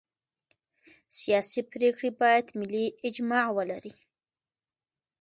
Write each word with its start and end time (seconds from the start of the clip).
سیاسي 1.19 1.61
پرېکړې 1.71 2.09
باید 2.21 2.45
ملي 2.59 2.85
اجماع 3.07 3.47
ولري 3.57 3.93